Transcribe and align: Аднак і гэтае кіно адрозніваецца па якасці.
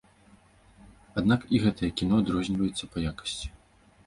Аднак 1.21 1.41
і 1.57 1.59
гэтае 1.67 1.91
кіно 2.01 2.15
адрозніваецца 2.23 2.91
па 2.97 3.05
якасці. 3.13 3.47